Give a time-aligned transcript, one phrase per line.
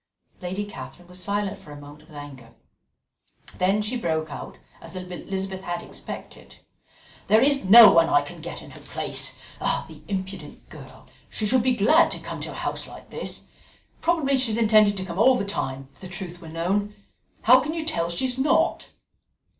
[0.41, 2.55] Lady Catherine was silent for a moment with anger;
[3.59, 6.55] then she broke out, as Elizabeth had expected:
[7.27, 9.35] "There is no one I can get in her place.
[9.59, 11.07] The impudent girl!
[11.29, 13.43] She should be glad to come to a house like this.
[14.01, 16.95] Probably she is intending to come all the time, if the truth were known;
[17.43, 18.89] how can you tell she is not?"